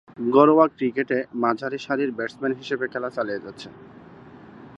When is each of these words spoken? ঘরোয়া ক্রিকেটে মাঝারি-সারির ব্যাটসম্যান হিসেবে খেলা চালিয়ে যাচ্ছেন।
ঘরোয়া 0.31 0.65
ক্রিকেটে 0.67 1.17
মাঝারি-সারির 1.33 2.11
ব্যাটসম্যান 2.11 2.53
হিসেবে 2.53 2.85
খেলা 2.87 3.09
চালিয়ে 3.09 3.43
যাচ্ছেন। 3.45 3.73